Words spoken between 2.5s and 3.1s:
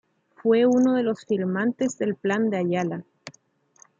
Ayala.